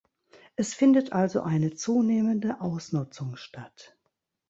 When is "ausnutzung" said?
2.59-3.35